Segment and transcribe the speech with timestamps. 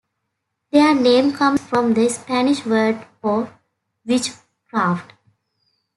[0.71, 3.53] Their name comes from the Spanish word for
[4.03, 5.13] "witchcraft".